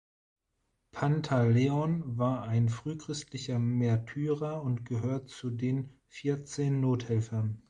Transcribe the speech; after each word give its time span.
Pantaleon 0.93 2.17
war 2.17 2.41
ein 2.41 2.69
frühchristlicher 2.69 3.59
Märtyrer 3.59 4.63
und 4.63 4.83
gehört 4.83 5.29
zu 5.29 5.51
den 5.51 5.93
Vierzehn 6.07 6.79
Nothelfern. 6.81 7.59